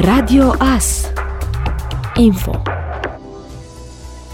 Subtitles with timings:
[0.00, 1.10] Radio AS
[2.16, 2.62] Info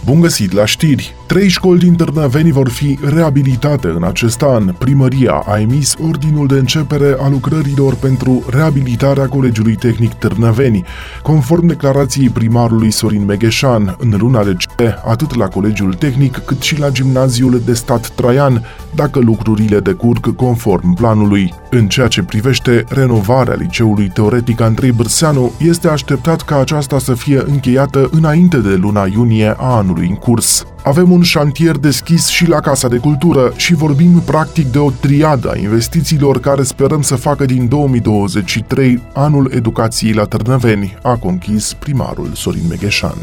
[0.04, 1.14] Bun găsit la știri!
[1.26, 4.74] Trei școli din Târnăveni vor fi reabilitate în acest an.
[4.78, 10.84] Primăria a emis ordinul de începere a lucrărilor pentru reabilitarea Colegiului Tehnic Târnăveni.
[11.22, 14.65] Conform declarației primarului Sorin Megheșan, în luna decembrie,
[15.04, 18.64] atât la Colegiul Tehnic cât și la Gimnaziul de Stat Traian,
[18.94, 21.54] dacă lucrurile decurg conform planului.
[21.70, 27.42] În ceea ce privește renovarea liceului teoretic Andrei Bărseanu, este așteptat ca aceasta să fie
[27.46, 30.64] încheiată înainte de luna iunie a anului în curs.
[30.84, 35.50] Avem un șantier deschis și la Casa de Cultură și vorbim practic de o triadă
[35.50, 42.30] a investițiilor care sperăm să facă din 2023 anul educației la Târnăveni, a conchis primarul
[42.34, 43.16] Sorin Megheșan.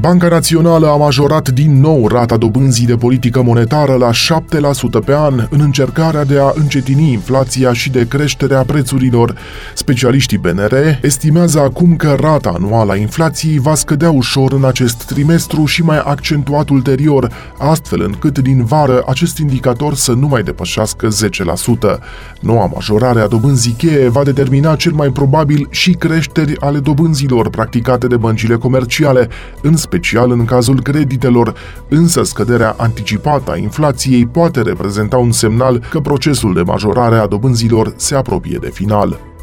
[0.00, 5.46] Banca Națională a majorat din nou rata dobânzii de politică monetară la 7% pe an
[5.50, 9.34] în încercarea de a încetini inflația și de creșterea prețurilor.
[9.74, 15.64] Specialiștii BNR estimează acum că rata anuală a inflației va scădea ușor în acest trimestru
[15.64, 21.98] și mai accentuat ulterior, astfel încât din vară acest indicator să nu mai depășească 10%.
[22.40, 28.06] Noua majorare a dobânzii cheie va determina cel mai probabil și creșteri ale dobânzilor practicate
[28.06, 29.28] de băncile comerciale,
[29.62, 31.54] în special în cazul creditelor,
[31.88, 37.92] însă scăderea anticipată a inflației poate reprezenta un semnal că procesul de majorare a dobânzilor
[37.96, 39.33] se apropie de final.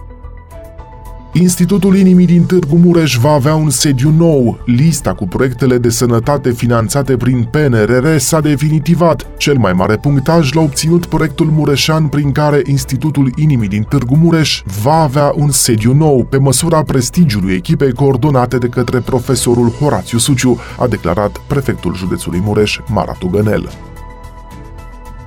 [1.34, 4.60] Institutul Inimii din Târgu Mureș va avea un sediu nou.
[4.66, 9.28] Lista cu proiectele de sănătate finanțate prin PNRR s-a definitivat.
[9.38, 14.62] Cel mai mare punctaj l-a obținut proiectul Mureșan prin care Institutul Inimii din Târgu Mureș
[14.82, 20.60] va avea un sediu nou, pe măsura prestigiului echipei coordonate de către profesorul Horațiu Suciu,
[20.80, 23.91] a declarat prefectul județului Mureș, Maratu Gănel.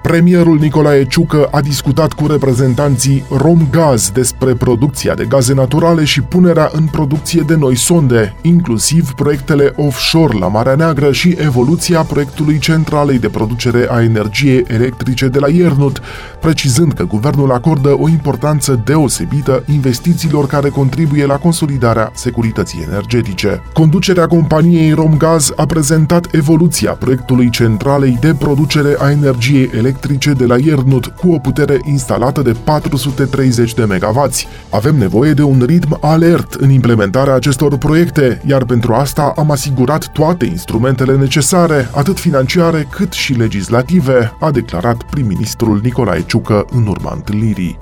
[0.08, 6.70] Premierul Nicolae Ciucă a discutat cu reprezentanții Romgaz despre producția de gaze naturale și punerea
[6.72, 13.18] în producție de noi sonde, inclusiv proiectele offshore la Marea Neagră și evoluția proiectului centralei
[13.18, 16.01] de producere a energiei electrice de la Iernut,
[16.40, 23.62] precizând că guvernul acordă o importanță deosebită investițiilor care contribuie la consolidarea securității energetice.
[23.73, 30.46] Conducerea companiei Romgaz a prezentat evoluția proiectului centralei de producere a energiei electrice electrice de
[30.46, 34.28] la Iernut cu o putere instalată de 430 de MW.
[34.70, 40.06] Avem nevoie de un ritm alert în implementarea acestor proiecte, iar pentru asta am asigurat
[40.12, 47.12] toate instrumentele necesare, atât financiare cât și legislative, a declarat prim-ministrul Nicolae Ciucă în urma
[47.14, 47.78] întâlnirii.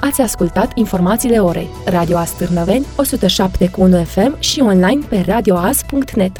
[0.00, 1.68] Ați ascultat informațiile orei.
[1.84, 6.36] Radio Astârnăveni, 107 cu 1 FM și online pe radioas.net.